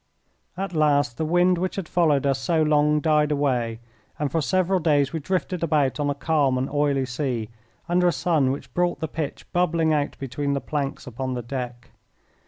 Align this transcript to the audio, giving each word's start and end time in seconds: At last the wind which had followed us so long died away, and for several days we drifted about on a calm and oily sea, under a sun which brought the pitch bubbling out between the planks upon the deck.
At 0.57 0.73
last 0.73 1.17
the 1.17 1.25
wind 1.25 1.59
which 1.59 1.75
had 1.75 1.87
followed 1.87 2.25
us 2.25 2.39
so 2.39 2.63
long 2.63 3.01
died 3.01 3.31
away, 3.31 3.79
and 4.17 4.31
for 4.31 4.41
several 4.41 4.79
days 4.79 5.13
we 5.13 5.19
drifted 5.19 5.61
about 5.61 5.99
on 5.99 6.09
a 6.09 6.15
calm 6.15 6.57
and 6.57 6.67
oily 6.71 7.05
sea, 7.05 7.51
under 7.87 8.07
a 8.07 8.11
sun 8.11 8.51
which 8.51 8.73
brought 8.73 8.99
the 8.99 9.07
pitch 9.07 9.45
bubbling 9.53 9.93
out 9.93 10.17
between 10.17 10.53
the 10.53 10.59
planks 10.59 11.05
upon 11.05 11.35
the 11.35 11.43
deck. 11.43 11.91